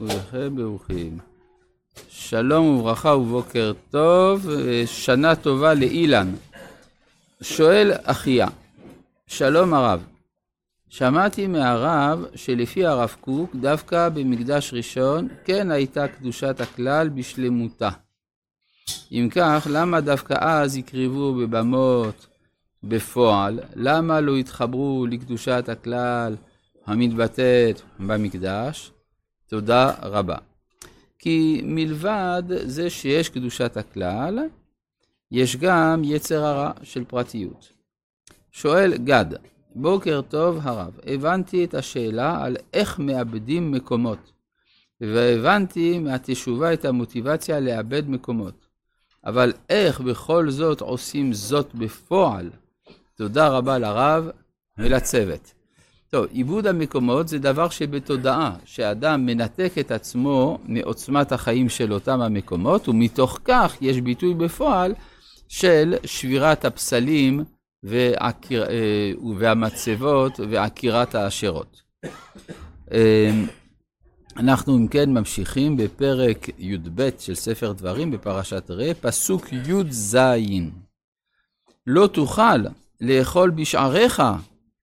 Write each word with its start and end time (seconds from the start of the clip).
כולכם 0.00 0.56
ברוכים. 0.56 1.18
שלום 2.08 2.66
וברכה 2.66 3.08
ובוקר 3.08 3.72
טוב, 3.90 4.46
שנה 4.86 5.36
טובה 5.36 5.74
לאילן. 5.74 6.32
שואל 7.42 7.92
אחיה, 8.04 8.48
שלום 9.26 9.74
הרב, 9.74 10.02
שמעתי 10.88 11.46
מהרב 11.46 12.24
שלפי 12.34 12.86
הרב 12.86 13.16
קוק 13.20 13.54
דווקא 13.54 14.08
במקדש 14.08 14.74
ראשון 14.74 15.28
כן 15.44 15.70
הייתה 15.70 16.08
קדושת 16.08 16.60
הכלל 16.60 17.08
בשלמותה. 17.08 17.90
אם 19.12 19.28
כך, 19.30 19.66
למה 19.70 20.00
דווקא 20.00 20.34
אז 20.40 20.76
הקריבו 20.76 21.34
בבמות 21.34 22.26
בפועל? 22.82 23.60
למה 23.74 24.20
לא 24.20 24.36
התחברו 24.36 25.06
לקדושת 25.10 25.64
הכלל 25.68 26.36
המתבטאת 26.86 27.80
במקדש? 27.98 28.92
תודה 29.50 29.92
רבה. 30.02 30.36
כי 31.18 31.60
מלבד 31.64 32.42
זה 32.48 32.90
שיש 32.90 33.28
קדושת 33.28 33.76
הכלל, 33.76 34.38
יש 35.32 35.56
גם 35.56 36.02
יצר 36.04 36.44
הרע 36.44 36.72
של 36.82 37.04
פרטיות. 37.04 37.72
שואל 38.52 38.96
גד, 38.96 39.26
בוקר 39.74 40.20
טוב 40.28 40.58
הרב, 40.62 40.98
הבנתי 41.06 41.64
את 41.64 41.74
השאלה 41.74 42.44
על 42.44 42.56
איך 42.72 42.98
מאבדים 42.98 43.72
מקומות, 43.72 44.32
והבנתי 45.00 45.98
מהתשובה 45.98 46.72
את 46.72 46.84
המוטיבציה 46.84 47.60
לאבד 47.60 48.08
מקומות. 48.08 48.66
אבל 49.24 49.52
איך 49.68 50.00
בכל 50.00 50.50
זאת 50.50 50.80
עושים 50.80 51.32
זאת 51.32 51.74
בפועל? 51.74 52.50
תודה 53.14 53.48
רבה 53.48 53.78
לרב 53.78 54.28
ולצוות. 54.78 55.59
טוב, 56.10 56.26
עיבוד 56.30 56.66
המקומות 56.66 57.28
זה 57.28 57.38
דבר 57.38 57.68
שבתודעה, 57.68 58.56
שאדם 58.64 59.26
מנתק 59.26 59.72
את 59.80 59.90
עצמו 59.90 60.58
מעוצמת 60.64 61.32
החיים 61.32 61.68
של 61.68 61.92
אותם 61.92 62.20
המקומות, 62.20 62.88
ומתוך 62.88 63.38
כך 63.44 63.76
יש 63.80 64.00
ביטוי 64.00 64.34
בפועל 64.34 64.94
של 65.48 65.94
שבירת 66.04 66.64
הפסלים 66.64 67.44
ועקיר, 67.82 68.64
אה, 68.70 69.12
והמצבות 69.38 70.40
ועקירת 70.50 71.14
העשרות. 71.14 71.82
אה, 72.92 73.30
אנחנו 74.36 74.76
אם 74.76 74.88
כן 74.88 75.10
ממשיכים 75.10 75.76
בפרק 75.76 76.48
י"ב 76.58 77.08
של 77.18 77.34
ספר 77.34 77.72
דברים 77.72 78.10
בפרשת 78.10 78.70
ראה, 78.70 78.94
פסוק 78.94 79.52
י"ז. 79.52 80.16
לא 81.86 82.06
תוכל 82.06 82.58
לאכול 83.00 83.50
בשעריך 83.50 84.22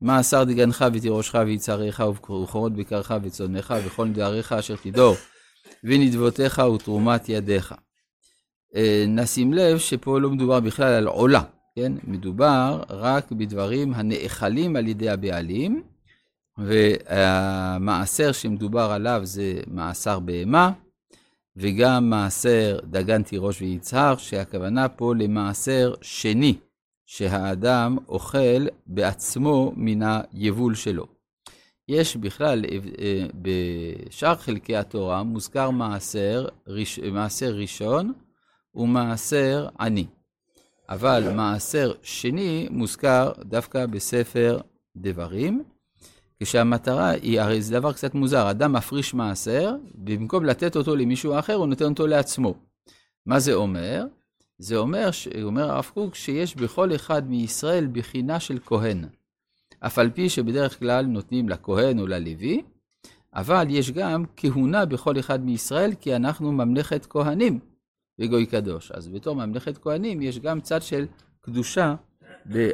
מעשר 0.02 0.44
דגנך 0.44 0.86
ותירושך 0.94 1.36
ויצהריך 1.46 2.00
ובכורות 2.00 2.74
בקרך 2.74 3.12
וצונך 3.24 3.74
וכל 3.86 4.06
נדריך 4.08 4.54
אשר 4.54 4.76
תדור 4.76 5.16
ונדבותיך 5.84 6.60
ותרומת 6.60 7.30
ידיך. 7.30 7.74
אה, 8.76 9.06
נשים 9.08 9.54
לב 9.54 9.78
שפה 9.78 10.20
לא 10.20 10.30
מדובר 10.30 10.60
בכלל 10.60 10.94
על 10.94 11.08
עולה, 11.08 11.42
כן? 11.76 11.94
מדובר 12.04 12.84
רק 12.90 13.32
בדברים 13.32 13.94
הנאכלים 13.94 14.76
על 14.76 14.88
ידי 14.88 15.10
הבעלים, 15.10 15.84
והמעשר 16.58 18.32
שמדובר 18.32 18.92
עליו 18.92 19.22
זה 19.24 19.54
מעשר 19.68 20.20
בהמה, 20.20 20.72
וגם 21.58 22.10
מעשר 22.10 22.80
דגן 22.84 23.24
תירוש 23.24 23.62
ויצהר, 23.62 24.18
שהכוונה 24.18 24.90
פה 24.90 25.14
למעשר 25.16 25.94
שני. 26.02 26.56
שהאדם 27.08 27.98
אוכל 28.08 28.68
בעצמו 28.88 29.74
מן 29.76 30.00
היבול 30.34 30.76
שלו. 30.76 31.06
יש 31.88 32.16
בכלל, 32.16 32.66
אה, 32.66 33.28
בשאר 33.42 34.36
חלקי 34.36 34.76
התורה 34.76 35.24
מוזכר 35.24 35.70
מעשר, 35.70 36.48
מעשר 37.12 37.56
ראשון 37.56 38.14
ומעשר 38.76 39.68
עני. 39.80 40.06
אבל 40.90 41.34
מעשר 41.36 41.94
שני 42.02 42.68
מוזכר 42.72 43.32
דווקא 43.40 43.86
בספר 43.86 44.60
דברים, 44.96 45.64
כשהמטרה 46.44 47.10
היא, 47.10 47.42
הרי 47.42 47.62
זה 47.62 47.80
דבר 47.80 47.94
קצת 47.94 48.14
מוזר, 48.14 48.52
אדם 48.52 48.74
מפריש 48.74 49.14
מעשר, 49.14 49.76
ובמקום 49.96 50.46
לתת 50.46 50.76
אותו 50.76 50.96
למישהו 50.96 51.40
אחר, 51.40 51.54
הוא 51.54 51.68
נותן 51.68 51.86
אותו 51.86 52.08
לעצמו. 52.08 52.54
מה 53.26 53.40
זה 53.40 53.54
אומר? 53.54 54.06
זה 54.60 54.78
אומר, 54.78 55.10
אומר 55.44 55.72
הרב 55.72 55.92
קוק, 55.94 56.16
שיש 56.16 56.56
בכל 56.56 56.96
אחד 56.96 57.30
מישראל 57.30 57.88
בחינה 57.88 58.40
של 58.40 58.60
כהן. 58.66 59.06
אף 59.80 60.00
על 60.00 60.10
פי 60.10 60.30
שבדרך 60.30 60.80
כלל 60.80 61.06
נותנים 61.06 61.50
לכהן 61.50 62.00
או 62.00 62.08
ללוי, 62.08 62.62
אבל 63.34 63.66
יש 63.70 63.92
גם 63.92 64.24
כהונה 64.38 64.86
בכל 64.86 65.20
אחד 65.20 65.46
מישראל, 65.46 65.94
כי 66.00 66.16
אנחנו 66.16 66.52
ממלכת 66.52 67.06
כהנים 67.06 67.60
וגוי 68.20 68.46
קדוש. 68.46 68.92
אז 68.92 69.08
בתור 69.08 69.36
ממלכת 69.36 69.78
כהנים 69.78 70.22
יש 70.22 70.40
גם 70.40 70.62
צד 70.62 70.82
של 70.82 71.06
קדושה 71.42 71.96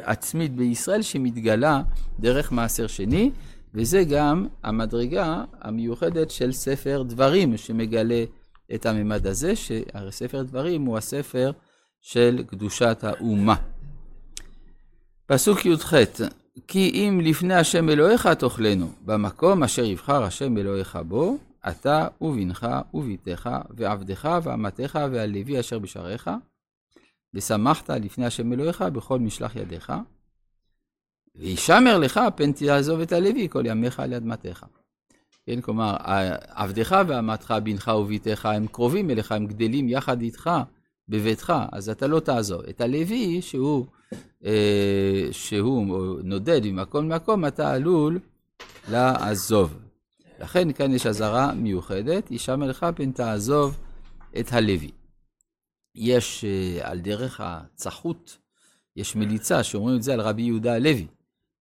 עצמית 0.01 0.55
בישראל 0.55 1.01
שמתגלה 1.01 1.81
דרך 2.19 2.51
מעשר 2.51 2.88
שני, 2.88 3.31
וזה 3.73 4.03
גם 4.03 4.47
המדרגה 4.63 5.43
המיוחדת 5.61 6.31
של 6.31 6.51
ספר 6.51 7.03
דברים 7.03 7.57
שמגלה 7.57 8.23
את 8.75 8.85
הממד 8.85 9.27
הזה, 9.27 9.55
שהרי 9.55 10.11
ספר 10.11 10.43
דברים 10.43 10.81
הוא 10.81 10.97
הספר 10.97 11.51
של 12.03 12.44
קדושת 12.47 13.03
האומה. 13.03 13.56
פסוק 15.25 15.66
י"ח 15.66 15.94
כי 16.68 16.90
אם 16.90 17.22
לפני 17.24 17.53
השם 17.53 17.90
אלוהיך 17.90 18.28
תאכלנו, 18.28 18.91
במקום 19.06 19.64
אשר 19.64 19.84
יבחר 19.84 20.24
השם 20.24 20.58
אלוהיך 20.58 20.96
בו, 21.08 21.38
אתה 21.69 22.08
ובנך 22.22 22.68
וביתך 22.94 23.50
ועבדך 23.69 24.38
ואמתך 24.44 25.00
והלוי 25.12 25.59
אשר 25.59 25.80
בשעריך, 25.80 26.30
ושמחת 27.34 27.90
לפני 27.90 28.25
השם 28.25 28.53
אלוהיך 28.53 28.81
בכל 28.81 29.20
משלח 29.20 29.56
ידיך, 29.56 29.94
וישמר 31.35 31.97
לך 31.97 32.20
פן 32.35 32.52
תעזוב 32.52 33.00
את 33.00 33.12
הלוי 33.12 33.50
כל 33.50 33.66
ימיך 33.66 34.00
על 34.00 34.14
אדמתך. 34.14 34.66
כן, 35.46 35.62
כלומר, 35.62 35.96
עבדך 36.47 37.02
ואמתך, 37.08 37.53
בנך 37.64 37.88
וביתך, 37.88 38.46
הם 38.46 38.68
קרובים 38.68 39.09
אליך, 39.09 39.31
הם 39.31 39.47
גדלים 39.47 39.90
יחד 39.90 40.22
איתך 40.22 40.50
בביתך, 41.09 41.53
אז 41.72 41.90
אתה 41.90 42.08
לא 42.08 42.19
תעזוב. 42.19 42.62
את 42.69 42.81
הלוי, 42.81 43.41
שהוא, 43.41 43.86
אה, 44.46 45.28
שהוא 45.31 46.19
נודד 46.24 46.62
ממקום 46.66 47.09
למקום, 47.09 47.46
אתה 47.46 47.74
עלול 47.74 48.19
לעזוב. 48.91 49.78
לכן 50.40 50.74
כאן 50.74 50.94
יש 50.94 51.06
אזהרה 51.06 51.53
מיוחדת, 51.53 52.31
ישמע 52.31 52.68
לך 52.68 52.86
פן 52.96 53.12
תעזוב 53.12 53.78
את 54.40 54.53
הלוי. 54.53 54.91
יש 55.96 56.46
אה, 56.46 56.90
על 56.90 57.00
דרך 57.00 57.41
הצחות, 57.44 58.38
יש 58.96 59.16
מליצה 59.16 59.64
שאומרים 59.64 59.97
את 59.97 60.03
זה 60.03 60.14
על 60.14 60.22
רבי 60.22 60.41
יהודה 60.41 60.75
הלוי, 60.75 61.08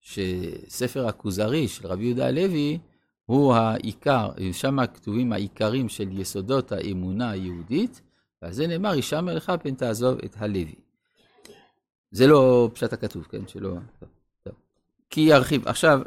שספר 0.00 1.06
הכוזרי 1.06 1.68
של 1.68 1.86
רבי 1.86 2.04
יהודה 2.04 2.26
הלוי 2.26 2.78
הוא 3.24 3.54
העיקר, 3.54 4.30
שם 4.52 4.86
כתובים 4.94 5.32
העיקרים 5.32 5.88
של 5.88 6.18
יסודות 6.18 6.72
האמונה 6.72 7.30
היהודית, 7.30 8.00
ועל 8.42 8.52
זה 8.52 8.66
נאמר, 8.66 8.92
אישה 8.92 9.20
מלכה 9.20 9.58
פן 9.58 9.74
תעזוב 9.74 10.18
את 10.24 10.36
הלוי. 10.38 10.74
זה 12.10 12.26
לא 12.26 12.70
פשט 12.74 12.92
הכתוב, 12.92 13.26
כן? 13.30 13.48
שלא... 13.48 13.74
טוב. 14.44 14.54
כי 15.10 15.20
ירחיב. 15.20 15.68
עכשיו, 15.68 16.00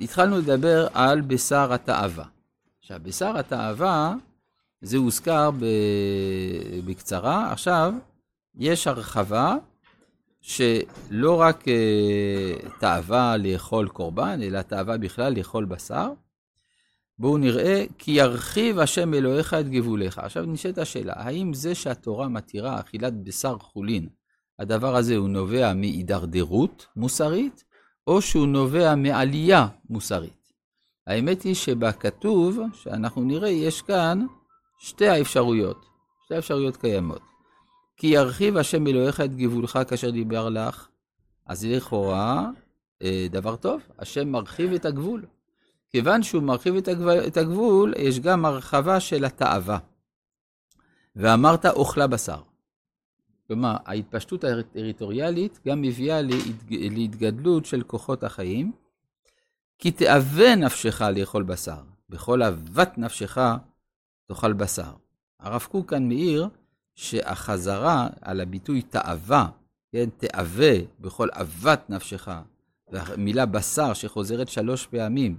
התחלנו 0.00 0.38
לדבר 0.38 0.86
על 0.94 1.20
בשר 1.20 1.72
התאווה. 1.72 2.24
עכשיו, 2.80 3.00
בשר 3.02 3.38
התאווה, 3.38 4.14
זה 4.80 4.96
הוזכר 4.96 5.50
ב... 5.50 5.64
בקצרה. 6.84 7.52
עכשיו, 7.52 7.92
יש 8.54 8.86
הרחבה 8.86 9.56
שלא 10.40 11.40
רק 11.40 11.64
uh, 11.64 12.68
תאווה 12.80 13.36
לאכול 13.36 13.88
קורבן, 13.88 14.40
אלא 14.42 14.62
תאווה 14.62 14.98
בכלל 14.98 15.34
לאכול 15.36 15.64
בשר. 15.64 16.08
בואו 17.18 17.38
נראה, 17.38 17.84
כי 17.98 18.10
ירחיב 18.10 18.78
השם 18.78 19.14
אלוהיך 19.14 19.54
את 19.54 19.68
גבוליך. 19.68 20.18
עכשיו 20.18 20.44
נשאלת 20.46 20.78
השאלה, 20.78 21.12
האם 21.16 21.54
זה 21.54 21.74
שהתורה 21.74 22.28
מתירה 22.28 22.80
אכילת 22.80 23.22
בשר 23.22 23.58
חולין, 23.58 24.08
הדבר 24.58 24.96
הזה 24.96 25.16
הוא 25.16 25.28
נובע 25.28 25.74
מהידרדרות 25.74 26.86
מוסרית, 26.96 27.64
או 28.06 28.22
שהוא 28.22 28.46
נובע 28.46 28.94
מעלייה 28.94 29.66
מוסרית? 29.90 30.52
האמת 31.06 31.42
היא 31.42 31.54
שבכתוב, 31.54 32.58
שאנחנו 32.72 33.22
נראה, 33.22 33.48
יש 33.48 33.82
כאן 33.82 34.26
שתי 34.78 35.08
האפשרויות, 35.08 35.86
שתי 36.24 36.34
האפשרויות 36.34 36.76
קיימות. 36.76 37.22
כי 37.96 38.06
ירחיב 38.06 38.56
השם 38.56 38.86
אלוהיך 38.86 39.20
את 39.20 39.36
גבולך 39.36 39.78
כאשר 39.88 40.10
דיבר 40.10 40.48
לך, 40.48 40.88
אז 41.46 41.64
לכאורה 41.64 42.50
אה, 43.02 43.26
דבר 43.30 43.56
טוב, 43.56 43.80
השם 43.98 44.28
מרחיב 44.28 44.72
את 44.72 44.84
הגבול. 44.84 45.24
כיוון 45.90 46.22
שהוא 46.22 46.42
מרחיב 46.42 46.74
את 47.26 47.36
הגבול, 47.36 47.94
יש 47.98 48.20
גם 48.20 48.44
הרחבה 48.44 49.00
של 49.00 49.24
התאווה. 49.24 49.78
ואמרת 51.16 51.66
אוכלה 51.66 52.06
בשר. 52.06 52.42
כלומר, 53.46 53.76
ההתפשטות 53.86 54.44
הטריטוריאלית 54.44 55.58
גם 55.66 55.82
מביאה 55.82 56.20
להתגדלות 56.70 57.66
של 57.66 57.82
כוחות 57.82 58.24
החיים, 58.24 58.72
כי 59.78 59.90
תאווה 59.90 60.56
נפשך 60.56 61.02
לאכול 61.16 61.42
בשר, 61.42 61.80
בכל 62.08 62.42
אהבת 62.42 62.98
נפשך 62.98 63.38
תאכל 64.28 64.52
בשר. 64.52 64.92
הרב 65.40 65.66
קוק 65.70 65.90
כאן 65.90 66.08
מעיר 66.08 66.48
שהחזרה 66.94 68.08
על 68.20 68.40
הביטוי 68.40 68.82
תאווה, 68.82 69.48
כן, 69.92 70.08
תאווה 70.16 70.74
בכל 71.00 71.28
אהבת 71.36 71.90
נפשך, 71.90 72.28
והמילה 72.92 73.46
בשר 73.46 73.94
שחוזרת 73.94 74.48
שלוש 74.48 74.86
פעמים, 74.86 75.38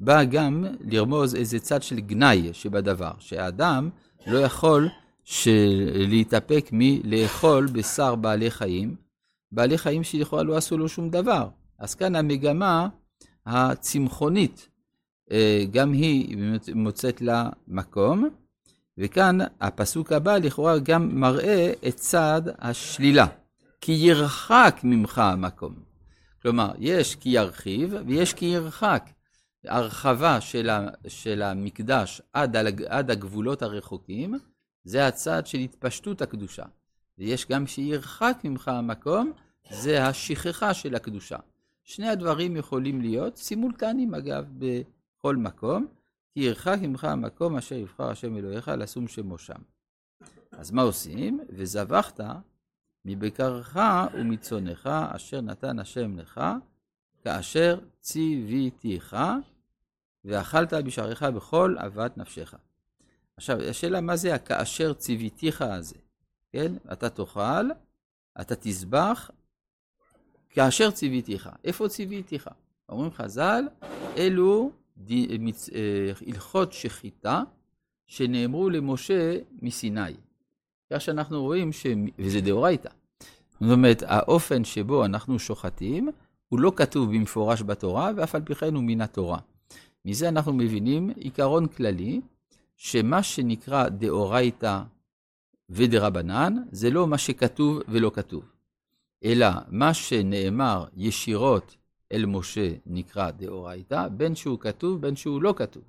באה 0.00 0.24
גם 0.24 0.64
לרמוז 0.80 1.34
איזה 1.34 1.58
צד 1.58 1.82
של 1.82 2.00
גנאי 2.00 2.48
שבדבר, 2.52 3.12
שהאדם 3.18 3.90
לא 4.26 4.38
יכול 4.38 4.88
להתאפק 5.94 6.68
מלאכול 6.72 7.66
בשר 7.66 8.14
בעלי 8.14 8.50
חיים, 8.50 8.96
בעלי 9.52 9.78
חיים 9.78 10.04
שלכאורה 10.04 10.42
לא 10.42 10.56
עשו 10.56 10.78
לו 10.78 10.88
שום 10.88 11.10
דבר. 11.10 11.48
אז 11.78 11.94
כאן 11.94 12.16
המגמה 12.16 12.88
הצמחונית, 13.46 14.68
אה, 15.30 15.64
גם 15.70 15.92
היא 15.92 16.36
מוצאת 16.74 17.20
לה 17.20 17.48
מקום, 17.68 18.28
וכאן 18.98 19.38
הפסוק 19.60 20.12
הבא 20.12 20.38
לכאורה 20.38 20.78
גם 20.78 21.20
מראה 21.20 21.72
את 21.88 21.94
צד 21.94 22.42
השלילה, 22.58 23.26
כי 23.80 23.92
ירחק 23.92 24.80
ממך 24.84 25.18
המקום. 25.18 25.74
כלומר, 26.42 26.72
יש 26.78 27.14
כי 27.14 27.28
ירחיב 27.28 27.94
ויש 28.06 28.32
כי 28.34 28.46
ירחק. 28.46 29.10
הרחבה 29.68 30.40
של, 30.40 30.70
ה, 30.70 30.88
של 31.08 31.42
המקדש 31.42 32.22
עד, 32.32 32.56
עד 32.88 33.10
הגבולות 33.10 33.62
הרחוקים, 33.62 34.34
זה 34.84 35.06
הצד 35.06 35.46
של 35.46 35.58
התפשטות 35.58 36.22
הקדושה. 36.22 36.64
ויש 37.18 37.46
גם 37.46 37.66
שירחק 37.66 38.38
ממך 38.44 38.68
המקום, 38.68 39.32
זה 39.70 40.06
השכחה 40.06 40.74
של 40.74 40.94
הקדושה. 40.94 41.36
שני 41.84 42.08
הדברים 42.08 42.56
יכולים 42.56 43.00
להיות 43.00 43.36
סימולטניים 43.36 44.14
אגב 44.14 44.44
בכל 44.58 45.36
מקום, 45.36 45.86
כי 46.34 46.40
ירחק 46.40 46.78
ממך 46.82 47.04
המקום 47.04 47.56
אשר 47.56 47.74
יבחר 47.74 48.10
השם 48.10 48.36
אלוהיך 48.36 48.68
לשום 48.68 49.08
שמו 49.08 49.38
שם. 49.38 49.60
אז 50.52 50.70
מה 50.70 50.82
עושים? 50.82 51.40
וזבחת 51.48 52.20
מבקרך 53.04 53.76
ומצונך 54.14 54.90
אשר 55.08 55.40
נתן 55.40 55.78
השם 55.78 56.18
לך, 56.18 56.40
כאשר 57.24 57.78
ציוויתיך, 58.00 59.16
ואכלת 60.26 60.72
בשעריך 60.72 61.22
בכל 61.22 61.76
אהבת 61.78 62.18
נפשך. 62.18 62.54
עכשיו, 63.36 63.62
השאלה 63.62 64.00
מה 64.00 64.16
זה 64.16 64.34
הכאשר 64.34 64.92
ציוויתיך 64.92 65.62
הזה, 65.62 65.96
כן? 66.52 66.72
אתה 66.92 67.08
תאכל, 67.08 67.70
אתה 68.40 68.54
תזבח, 68.60 69.30
כאשר 70.50 70.90
ציוויתיך. 70.90 71.50
איפה 71.64 71.88
ציוויתיך? 71.88 72.50
אומרים 72.88 73.10
חז"ל, 73.12 73.64
אלו 74.16 74.70
אה, 75.10 76.12
הלכות 76.26 76.72
שחיטה 76.72 77.42
שנאמרו 78.06 78.70
למשה 78.70 79.38
מסיני. 79.62 80.00
כך 80.92 81.00
שאנחנו 81.00 81.42
רואים, 81.42 81.72
ש... 81.72 81.86
וזה 82.18 82.40
דאורייתא. 82.40 82.90
זאת 83.60 83.70
אומרת, 83.72 84.02
האופן 84.06 84.64
שבו 84.64 85.04
אנחנו 85.04 85.38
שוחטים, 85.38 86.08
הוא 86.48 86.60
לא 86.60 86.72
כתוב 86.76 87.10
במפורש 87.10 87.62
בתורה, 87.62 88.10
ואף 88.16 88.34
על 88.34 88.42
פי 88.42 88.54
כן 88.54 88.74
הוא 88.74 88.82
מן 88.82 89.00
התורה. 89.00 89.38
מזה 90.06 90.28
אנחנו 90.28 90.52
מבינים 90.52 91.10
עיקרון 91.16 91.66
כללי, 91.66 92.20
שמה 92.76 93.22
שנקרא 93.22 93.88
דאורייתא 93.88 94.82
ודרבנן, 95.70 96.54
זה 96.70 96.90
לא 96.90 97.06
מה 97.06 97.18
שכתוב 97.18 97.80
ולא 97.88 98.10
כתוב, 98.14 98.44
אלא 99.24 99.46
מה 99.68 99.94
שנאמר 99.94 100.84
ישירות 100.96 101.76
אל 102.12 102.26
משה 102.26 102.72
נקרא 102.86 103.30
דאורייתא, 103.30 104.08
בין 104.08 104.34
שהוא 104.34 104.58
כתוב 104.58 105.00
בין 105.00 105.16
שהוא 105.16 105.42
לא 105.42 105.54
כתוב. 105.56 105.82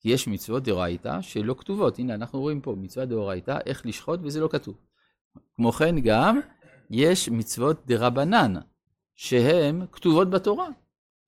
כי 0.00 0.08
יש 0.08 0.28
מצוות 0.28 0.62
דאורייתא 0.62 1.20
שלא 1.20 1.54
כתובות. 1.58 1.98
הנה, 1.98 2.14
אנחנו 2.14 2.40
רואים 2.40 2.60
פה 2.60 2.74
מצוות 2.78 3.08
דאורייתא, 3.08 3.58
איך 3.66 3.86
לשחוט, 3.86 4.20
וזה 4.22 4.40
לא 4.40 4.48
כתוב. 4.48 4.76
כמו 5.56 5.72
כן 5.72 6.00
גם, 6.00 6.40
יש 6.90 7.28
מצוות 7.28 7.86
דרבנן, 7.86 8.54
שהן 9.14 9.86
כתובות 9.92 10.30
בתורה, 10.30 10.68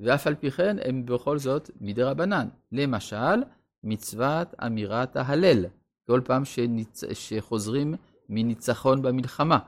ואף 0.05 0.27
על 0.27 0.35
פי 0.35 0.51
כן 0.51 0.77
הן 0.85 1.07
בכל 1.07 1.39
זאת 1.39 1.71
מדרבנן. 1.81 2.49
למשל, 2.73 3.43
מצוות 3.85 4.55
אמירת 4.67 5.17
ההלל, 5.17 5.65
כל 6.07 6.21
פעם 6.25 6.45
שניצ... 6.45 7.03
שחוזרים 7.13 7.95
מניצחון 8.29 9.03
במלחמה. 9.03 9.59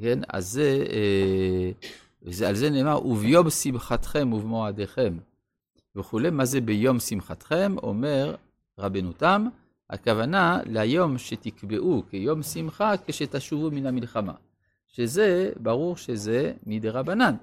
כן? 0.00 0.18
אז 0.28 0.48
זה, 0.48 0.84
אה, 0.92 1.70
וזה, 2.22 2.48
על 2.48 2.54
זה 2.54 2.70
נאמר, 2.70 3.06
וביום 3.06 3.50
שמחתכם 3.50 4.32
ובמועדיכם 4.32 5.18
וכולי. 5.96 6.30
מה 6.30 6.44
זה 6.44 6.60
ביום 6.60 7.00
שמחתכם? 7.00 7.74
אומר 7.82 8.34
רבנו 8.78 9.12
תם, 9.12 9.46
הכוונה 9.90 10.60
ליום 10.66 11.18
שתקבעו 11.18 12.02
כיום 12.10 12.42
שמחה 12.42 12.94
כשתשובו 13.06 13.70
מן 13.70 13.86
המלחמה. 13.86 14.32
שזה, 14.88 15.52
ברור 15.60 15.96
שזה 15.96 16.52
מדי 16.66 16.88
רבנן. 16.88 17.34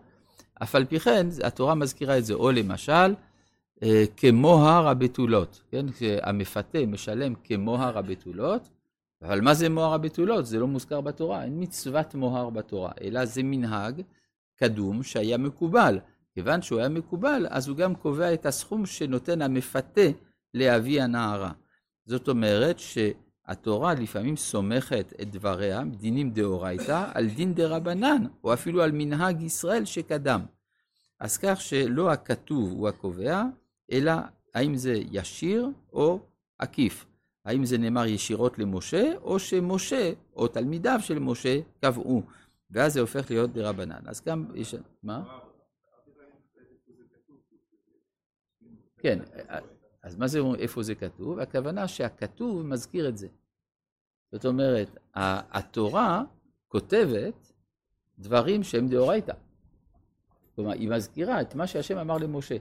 אף 0.63 0.75
על 0.75 0.85
פי 0.85 0.99
כן, 0.99 1.27
התורה 1.43 1.75
מזכירה 1.75 2.17
את 2.17 2.25
זה, 2.25 2.33
או 2.33 2.51
למשל, 2.51 3.13
אה, 3.83 4.03
כמוהר 4.17 4.87
הבתולות, 4.87 5.61
כן? 5.71 5.85
המפתה 6.21 6.85
משלם 6.85 7.33
כמוהר 7.43 7.97
הבתולות, 7.97 8.69
אבל 9.21 9.41
מה 9.41 9.53
זה 9.53 9.69
מוהר 9.69 9.93
הבתולות? 9.93 10.45
זה 10.45 10.59
לא 10.59 10.67
מוזכר 10.67 11.01
בתורה, 11.01 11.43
אין 11.43 11.53
מצוות 11.63 12.15
מוהר 12.15 12.49
בתורה, 12.49 12.91
אלא 13.01 13.25
זה 13.25 13.43
מנהג 13.43 14.01
קדום 14.55 15.03
שהיה 15.03 15.37
מקובל. 15.37 15.99
כיוון 16.33 16.61
שהוא 16.61 16.79
היה 16.79 16.89
מקובל, 16.89 17.47
אז 17.49 17.67
הוא 17.67 17.77
גם 17.77 17.95
קובע 17.95 18.33
את 18.33 18.45
הסכום 18.45 18.85
שנותן 18.85 19.41
המפתה 19.41 20.01
לאבי 20.53 21.01
הנערה. 21.01 21.51
זאת 22.05 22.27
אומרת 22.27 22.79
שהתורה 23.49 23.93
לפעמים 23.93 24.35
סומכת 24.35 25.13
את 25.21 25.31
דבריה, 25.31 25.81
דינים 25.97 26.31
דאורייתא, 26.31 27.11
על 27.13 27.27
דין 27.27 27.53
דרבנן, 27.53 28.25
או 28.43 28.53
אפילו 28.53 28.83
על 28.83 28.91
מנהג 28.91 29.41
ישראל 29.41 29.85
שקדם. 29.85 30.41
אז 31.19 31.37
כך 31.37 31.61
שלא 31.61 32.11
הכתוב 32.11 32.71
הוא 32.71 32.87
הקובע, 32.87 33.43
אלא 33.91 34.11
האם 34.55 34.75
זה 34.75 34.93
ישיר 35.11 35.69
או 35.93 36.19
עקיף. 36.59 37.05
האם 37.45 37.65
זה 37.65 37.77
נאמר 37.77 38.05
ישירות 38.05 38.59
למשה, 38.59 39.13
או 39.21 39.39
שמשה, 39.39 40.11
או 40.35 40.47
תלמידיו 40.47 40.99
של 41.03 41.19
משה, 41.19 41.59
קבעו. 41.81 42.23
ואז 42.71 42.93
זה 42.93 42.99
הופך 43.01 43.31
להיות 43.31 43.53
דרבנן. 43.53 44.01
אז 44.05 44.21
גם 44.25 44.45
יש... 44.55 44.75
מה? 45.03 45.39
כן, 48.97 49.19
אז 50.03 50.15
מה 50.15 50.27
זה 50.27 50.39
איפה 50.57 50.83
זה 50.83 50.95
כתוב? 50.95 51.39
הכוונה 51.39 51.87
שהכתוב 51.87 52.65
מזכיר 52.65 53.09
את 53.09 53.17
זה. 53.17 53.27
זאת 54.31 54.45
אומרת, 54.45 54.97
התורה 55.53 56.23
כותבת 56.67 57.53
דברים 58.19 58.63
שהם 58.63 58.87
דאורייתא. 58.87 59.33
כלומר, 60.55 60.71
היא 60.71 60.89
מזכירה 60.89 61.41
את 61.41 61.55
מה 61.55 61.67
שהשם 61.67 61.97
אמר 61.97 62.17
למשה. 62.17 62.57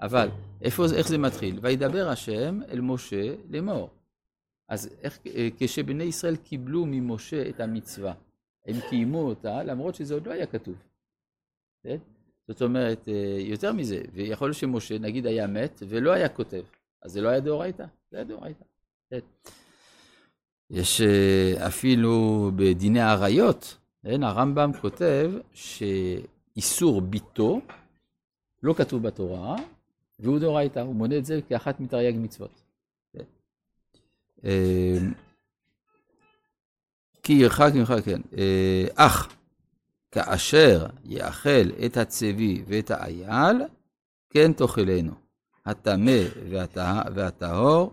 אבל 0.00 0.28
איפה, 0.62 0.84
איך 0.96 1.08
זה 1.08 1.18
מתחיל? 1.18 1.58
וידבר 1.62 2.08
השם 2.08 2.60
אל 2.68 2.80
משה 2.80 3.34
לאמור. 3.48 3.90
אז 4.68 4.90
איך, 5.02 5.18
כשבני 5.58 6.04
ישראל 6.04 6.36
קיבלו 6.36 6.84
ממשה 6.86 7.48
את 7.48 7.60
המצווה, 7.60 8.14
הם 8.66 8.76
קיימו 8.90 9.18
אותה, 9.18 9.62
למרות 9.62 9.94
שזה 9.94 10.14
עוד 10.14 10.26
לא 10.26 10.32
היה 10.32 10.46
כתוב. 10.46 10.74
כן? 11.82 11.96
זאת 12.50 12.62
אומרת, 12.62 13.08
אה, 13.08 13.36
יותר 13.38 13.72
מזה, 13.72 14.02
ויכול 14.12 14.48
להיות 14.48 14.56
שמשה, 14.56 14.98
נגיד, 14.98 15.26
היה 15.26 15.46
מת 15.46 15.82
ולא 15.88 16.12
היה 16.12 16.28
כותב, 16.28 16.62
אז 17.02 17.12
זה 17.12 17.20
לא 17.20 17.28
היה 17.28 17.40
דאורייתא, 17.40 17.84
זה 18.10 18.16
היה 18.16 18.24
דאורייתא. 18.24 18.64
כן? 19.10 19.18
יש 20.70 21.00
אה, 21.00 21.66
אפילו 21.66 22.50
בדיני 22.56 23.00
עריות, 23.00 23.76
כן? 24.02 24.22
הרמב"ם 24.22 24.70
כותב 24.80 25.32
שאיסור 25.52 27.00
ביתו 27.00 27.60
לא 28.62 28.74
כתוב 28.74 29.02
בתורה, 29.02 29.56
והוא 30.18 30.38
דאורייתא, 30.38 30.78
הוא 30.78 30.94
מונה 30.94 31.18
את 31.18 31.24
זה 31.24 31.40
כאחת 31.48 31.80
מתרי"ג 31.80 32.14
מצוות. 32.18 32.62
כן? 33.12 33.24
אה, 34.44 34.98
כי 37.22 37.32
ירחק 37.32 37.70
ממך, 37.74 37.94
כן. 38.04 38.20
אך, 38.94 39.39
כאשר 40.10 40.86
יאכל 41.04 41.70
את 41.86 41.96
הצבי 41.96 42.62
ואת 42.66 42.90
האייל, 42.90 43.62
כן 44.30 44.52
תאכלנו. 44.52 45.12
הטמא 45.66 46.22
והטהור, 47.14 47.92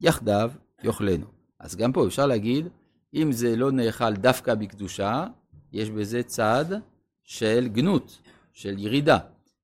יחדיו 0.00 0.50
יאכלנו. 0.84 1.26
אז 1.60 1.76
גם 1.76 1.92
פה 1.92 2.06
אפשר 2.06 2.26
להגיד, 2.26 2.68
אם 3.14 3.32
זה 3.32 3.56
לא 3.56 3.72
נאכל 3.72 4.12
דווקא 4.12 4.54
בקדושה, 4.54 5.26
יש 5.72 5.90
בזה 5.90 6.22
צד 6.22 6.64
של 7.22 7.68
גנות, 7.72 8.18
של 8.52 8.78
ירידה. 8.78 9.18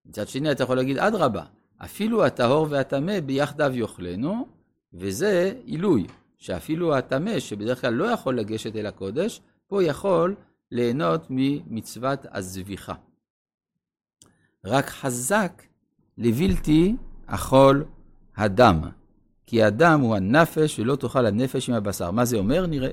מצד 0.06 0.28
שני, 0.28 0.52
אתה 0.52 0.62
יכול 0.62 0.76
להגיד, 0.76 0.98
אדרבה, 0.98 1.44
אפילו 1.84 2.24
הטהור 2.24 2.66
והטמא 2.70 3.20
ביחדיו 3.20 3.72
יאכלנו, 3.74 4.46
וזה 4.94 5.52
עילוי, 5.64 6.06
שאפילו 6.38 6.96
הטמא, 6.96 7.40
שבדרך 7.40 7.80
כלל 7.80 7.94
לא 7.94 8.04
יכול 8.04 8.38
לגשת 8.38 8.76
אל 8.76 8.86
הקודש, 8.86 9.40
פה 9.66 9.84
יכול 9.84 10.34
ליהנות 10.72 11.26
ממצוות 11.30 12.26
הזביחה. 12.30 12.94
רק 14.64 14.86
חזק 14.86 15.62
לבלתי 16.18 16.96
אכול 17.26 17.84
הדם, 18.36 18.80
כי 19.46 19.62
הדם 19.62 20.00
הוא 20.02 20.16
הנפש 20.16 20.78
ולא 20.78 20.96
תאכל 20.96 21.26
הנפש 21.26 21.68
עם 21.68 21.74
הבשר. 21.74 22.10
מה 22.10 22.24
זה 22.24 22.36
אומר? 22.36 22.66
נראה. 22.66 22.90